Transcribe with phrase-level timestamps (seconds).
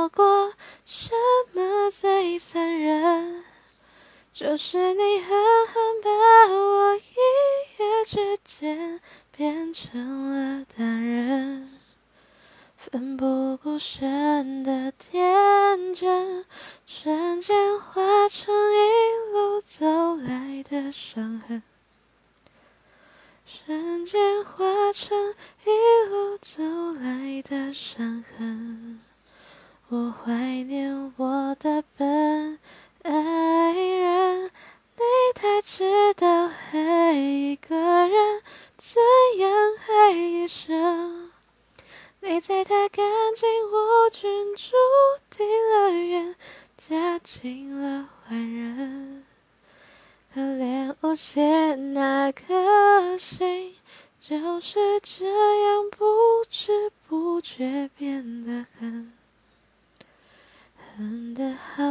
[0.00, 0.54] 错过
[0.86, 1.10] 什
[1.52, 3.44] 么最残忍
[4.32, 5.28] 就是你狠
[5.66, 6.10] 狠把
[6.54, 7.02] 我一
[7.78, 8.98] 夜之间
[9.36, 11.68] 变成了大人
[12.78, 16.46] 奋不顾身的天真
[16.86, 21.62] 瞬间化成一路走来的伤痕。
[23.44, 26.62] 瞬间化成一路走
[26.92, 28.19] 来的伤
[29.92, 32.60] 我怀念我的笨
[33.02, 33.12] 爱
[33.72, 35.02] 人，你
[35.34, 38.40] 太知道爱一个人
[38.78, 39.02] 怎
[39.38, 39.50] 样
[39.88, 41.32] 爱一生。
[42.20, 44.76] 你在他干净无菌住
[45.36, 46.36] 的乐园，
[46.88, 49.24] 加进了坏人。
[50.32, 53.74] 可怜无邪那颗心，
[54.20, 55.26] 就是这
[55.64, 56.06] 样不
[56.48, 56.92] 知。
[61.76, 61.89] how